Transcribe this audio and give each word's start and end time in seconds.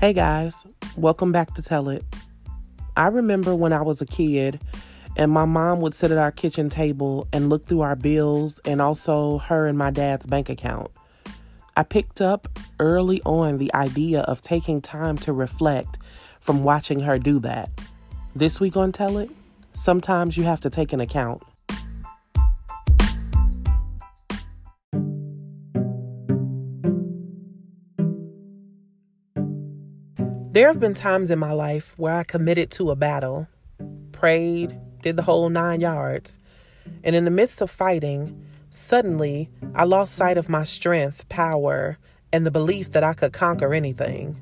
Hey 0.00 0.14
guys, 0.14 0.66
welcome 0.96 1.30
back 1.30 1.52
to 1.52 1.62
Tell 1.62 1.90
It. 1.90 2.02
I 2.96 3.08
remember 3.08 3.54
when 3.54 3.74
I 3.74 3.82
was 3.82 4.00
a 4.00 4.06
kid 4.06 4.58
and 5.18 5.30
my 5.30 5.44
mom 5.44 5.82
would 5.82 5.92
sit 5.92 6.10
at 6.10 6.16
our 6.16 6.32
kitchen 6.32 6.70
table 6.70 7.28
and 7.34 7.50
look 7.50 7.66
through 7.66 7.82
our 7.82 7.96
bills 7.96 8.60
and 8.64 8.80
also 8.80 9.36
her 9.40 9.66
and 9.66 9.76
my 9.76 9.90
dad's 9.90 10.26
bank 10.26 10.48
account. 10.48 10.90
I 11.76 11.82
picked 11.82 12.22
up 12.22 12.48
early 12.78 13.20
on 13.26 13.58
the 13.58 13.70
idea 13.74 14.20
of 14.20 14.40
taking 14.40 14.80
time 14.80 15.18
to 15.18 15.34
reflect 15.34 15.98
from 16.40 16.64
watching 16.64 17.00
her 17.00 17.18
do 17.18 17.38
that. 17.40 17.68
This 18.34 18.58
week 18.58 18.78
on 18.78 18.92
Tell 18.92 19.18
It, 19.18 19.28
sometimes 19.74 20.38
you 20.38 20.44
have 20.44 20.60
to 20.60 20.70
take 20.70 20.94
an 20.94 21.00
account. 21.00 21.42
There 30.52 30.66
have 30.66 30.80
been 30.80 30.94
times 30.94 31.30
in 31.30 31.38
my 31.38 31.52
life 31.52 31.94
where 31.96 32.12
I 32.12 32.24
committed 32.24 32.72
to 32.72 32.90
a 32.90 32.96
battle, 32.96 33.46
prayed, 34.10 34.76
did 35.00 35.14
the 35.14 35.22
whole 35.22 35.48
nine 35.48 35.80
yards, 35.80 36.38
and 37.04 37.14
in 37.14 37.24
the 37.24 37.30
midst 37.30 37.60
of 37.60 37.70
fighting, 37.70 38.44
suddenly 38.68 39.48
I 39.76 39.84
lost 39.84 40.16
sight 40.16 40.36
of 40.36 40.48
my 40.48 40.64
strength, 40.64 41.28
power, 41.28 41.98
and 42.32 42.44
the 42.44 42.50
belief 42.50 42.90
that 42.90 43.04
I 43.04 43.14
could 43.14 43.32
conquer 43.32 43.72
anything. 43.72 44.40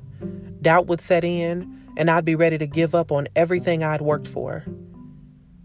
Doubt 0.63 0.87
would 0.87 0.99
set 0.99 1.23
in, 1.23 1.79
and 1.95 2.09
I'd 2.09 2.25
be 2.25 2.33
ready 2.33 2.57
to 2.57 2.65
give 2.65 2.95
up 2.95 3.11
on 3.11 3.27
everything 3.35 3.83
I'd 3.83 4.01
worked 4.01 4.27
for. 4.27 4.63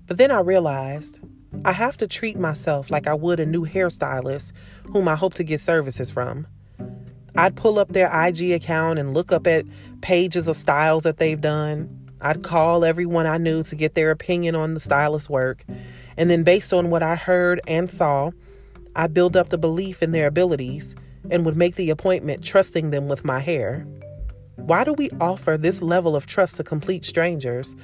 But 0.07 0.19
then 0.19 0.31
I 0.31 0.41
realized 0.41 1.21
I 1.65 1.73
have 1.73 1.97
to 1.97 2.07
treat 2.07 2.39
myself 2.39 2.91
like 2.91 3.07
I 3.07 3.15
would 3.15 3.41
a 3.41 3.47
new 3.47 3.65
hairstylist 3.65 4.53
whom 4.93 5.09
I 5.09 5.17
hope 5.17 5.33
to 5.35 5.43
get 5.43 5.61
services 5.61 6.11
from. 6.11 6.47
I'd 7.37 7.57
pull 7.57 7.79
up 7.79 7.89
their 7.89 8.11
IG 8.13 8.53
account 8.53 8.99
and 8.99 9.15
look 9.15 9.33
up 9.33 9.47
at 9.47 9.65
pages 10.01 10.49
of 10.49 10.57
styles 10.57 11.03
that 11.03 11.19
they've 11.19 11.41
done. 11.41 11.89
I'd 12.21 12.43
call 12.43 12.85
everyone 12.85 13.27
I 13.27 13.39
knew 13.39 13.63
to 13.65 13.75
get 13.75 13.95
their 13.95 14.11
opinion 14.11 14.55
on 14.55 14.75
the 14.75 14.81
stylist's 14.81 15.29
work. 15.29 15.65
And 16.17 16.31
then, 16.31 16.45
based 16.45 16.73
on 16.73 16.91
what 16.91 17.03
I 17.03 17.17
heard 17.17 17.61
and 17.67 17.91
saw, 17.91 18.31
I 18.95 19.09
build 19.09 19.37
up 19.37 19.49
the 19.49 19.59
belief 19.59 20.03
in 20.03 20.13
their 20.13 20.29
abilities 20.29 20.95
and 21.31 21.45
would 21.45 21.57
make 21.57 21.75
the 21.75 21.91
appointment 21.91 22.45
trusting 22.45 22.91
them 22.91 23.09
with 23.09 23.25
my 23.25 23.41
hair. 23.41 23.87
Why 24.57 24.85
do 24.85 24.93
we 24.93 25.11
offer 25.21 25.59
this 25.59 25.83
level 25.83 26.15
of 26.15 26.27
trust 26.27 26.57
to 26.57 26.65
complete 26.65 27.05
strangers, 27.05 27.75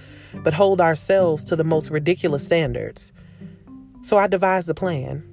but 0.44 0.54
hold 0.54 0.80
ourselves 0.80 1.42
to 1.44 1.56
the 1.56 1.64
most 1.64 1.90
ridiculous 1.90 2.44
standards? 2.44 3.12
So 4.02 4.16
I 4.16 4.28
devised 4.28 4.68
a 4.70 4.74
plan. 4.74 5.29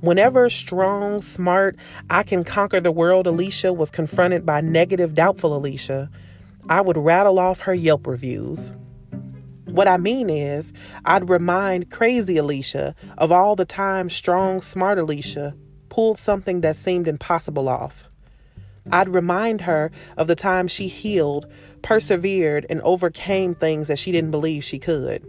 Whenever 0.00 0.50
strong, 0.50 1.22
smart, 1.22 1.76
I 2.10 2.22
can 2.22 2.44
conquer 2.44 2.80
the 2.80 2.92
world 2.92 3.26
Alicia 3.26 3.72
was 3.72 3.90
confronted 3.90 4.44
by 4.44 4.60
negative, 4.60 5.14
doubtful 5.14 5.56
Alicia, 5.56 6.10
I 6.68 6.82
would 6.82 6.98
rattle 6.98 7.38
off 7.38 7.60
her 7.60 7.74
Yelp 7.74 8.06
reviews. 8.06 8.72
What 9.64 9.88
I 9.88 9.96
mean 9.96 10.28
is, 10.28 10.72
I'd 11.04 11.30
remind 11.30 11.90
crazy 11.90 12.36
Alicia 12.36 12.94
of 13.16 13.32
all 13.32 13.56
the 13.56 13.64
time 13.64 14.10
strong, 14.10 14.60
smart 14.60 14.98
Alicia 14.98 15.56
pulled 15.88 16.18
something 16.18 16.60
that 16.60 16.76
seemed 16.76 17.08
impossible 17.08 17.68
off. 17.68 18.04
I'd 18.92 19.08
remind 19.08 19.62
her 19.62 19.90
of 20.16 20.28
the 20.28 20.36
time 20.36 20.68
she 20.68 20.88
healed, 20.88 21.50
persevered, 21.82 22.66
and 22.68 22.80
overcame 22.82 23.54
things 23.54 23.88
that 23.88 23.98
she 23.98 24.12
didn't 24.12 24.30
believe 24.30 24.62
she 24.62 24.78
could 24.78 25.26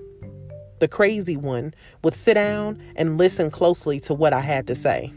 the 0.80 0.88
crazy 0.88 1.38
one, 1.38 1.73
would 2.03 2.14
sit 2.14 2.36
down 2.36 2.81
and 2.95 3.17
listen 3.17 3.52
closely 3.52 4.00
to 4.02 4.14
what 4.14 4.33
I 4.33 4.42
had 4.42 4.67
to 4.67 4.75
say. 4.75 5.11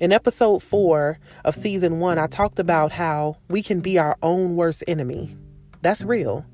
In 0.00 0.12
episode 0.12 0.62
four 0.62 1.18
of 1.44 1.54
season 1.54 1.98
one, 2.00 2.18
I 2.18 2.26
talked 2.26 2.58
about 2.58 2.92
how 2.92 3.36
we 3.48 3.62
can 3.62 3.80
be 3.80 3.98
our 3.98 4.16
own 4.22 4.56
worst 4.56 4.82
enemy. 4.88 5.36
That's 5.82 6.02
real. 6.02 6.46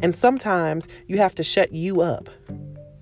And 0.00 0.16
sometimes 0.16 0.88
you 1.06 1.18
have 1.18 1.34
to 1.34 1.42
shut 1.42 1.72
you 1.72 2.00
up. 2.00 2.30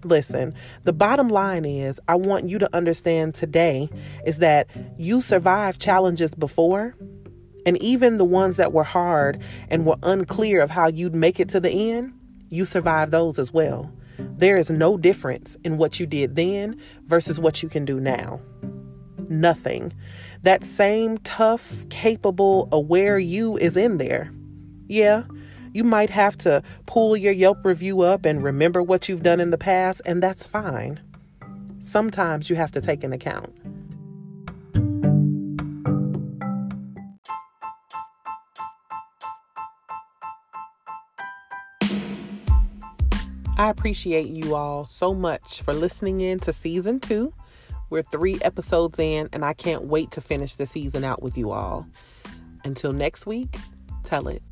Listen, 0.04 0.54
the 0.84 0.92
bottom 0.92 1.28
line 1.28 1.64
is 1.64 2.00
I 2.08 2.14
want 2.14 2.48
you 2.48 2.58
to 2.58 2.76
understand 2.76 3.34
today 3.34 3.88
is 4.24 4.38
that 4.38 4.68
you 4.96 5.20
survived 5.20 5.80
challenges 5.80 6.34
before, 6.34 6.94
and 7.64 7.80
even 7.82 8.16
the 8.16 8.24
ones 8.24 8.56
that 8.58 8.72
were 8.72 8.84
hard 8.84 9.42
and 9.68 9.84
were 9.84 9.96
unclear 10.02 10.60
of 10.60 10.70
how 10.70 10.86
you'd 10.86 11.14
make 11.14 11.40
it 11.40 11.48
to 11.50 11.60
the 11.60 11.92
end, 11.92 12.12
you 12.48 12.64
survived 12.64 13.10
those 13.10 13.38
as 13.38 13.52
well. 13.52 13.92
There 14.18 14.56
is 14.56 14.70
no 14.70 14.96
difference 14.96 15.56
in 15.64 15.78
what 15.78 16.00
you 16.00 16.06
did 16.06 16.36
then 16.36 16.80
versus 17.06 17.38
what 17.38 17.62
you 17.62 17.68
can 17.68 17.84
do 17.84 18.00
now. 18.00 18.40
Nothing. 19.28 19.92
That 20.42 20.64
same 20.64 21.18
tough, 21.18 21.88
capable, 21.88 22.68
aware 22.70 23.18
you 23.18 23.56
is 23.56 23.76
in 23.76 23.98
there. 23.98 24.32
Yeah, 24.88 25.24
you 25.72 25.84
might 25.84 26.10
have 26.10 26.38
to 26.38 26.62
pull 26.86 27.16
your 27.16 27.32
Yelp 27.32 27.64
review 27.64 28.02
up 28.02 28.24
and 28.24 28.42
remember 28.42 28.82
what 28.82 29.08
you've 29.08 29.22
done 29.22 29.40
in 29.40 29.50
the 29.50 29.58
past, 29.58 30.00
and 30.06 30.22
that's 30.22 30.46
fine. 30.46 31.00
Sometimes 31.80 32.48
you 32.48 32.56
have 32.56 32.70
to 32.72 32.80
take 32.80 33.04
an 33.04 33.12
account. 33.12 33.54
I 43.58 43.70
appreciate 43.70 44.28
you 44.28 44.54
all 44.54 44.84
so 44.84 45.14
much 45.14 45.62
for 45.62 45.72
listening 45.72 46.20
in 46.20 46.38
to 46.40 46.52
season 46.52 47.00
two. 47.00 47.32
We're 47.88 48.02
three 48.02 48.38
episodes 48.42 48.98
in, 48.98 49.30
and 49.32 49.46
I 49.46 49.54
can't 49.54 49.86
wait 49.86 50.10
to 50.10 50.20
finish 50.20 50.56
the 50.56 50.66
season 50.66 51.04
out 51.04 51.22
with 51.22 51.38
you 51.38 51.52
all. 51.52 51.86
Until 52.64 52.92
next 52.92 53.24
week, 53.24 53.56
tell 54.04 54.28
it. 54.28 54.42